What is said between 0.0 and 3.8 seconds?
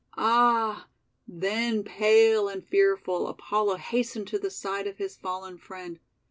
Ah! then, pale and fearful, Apollo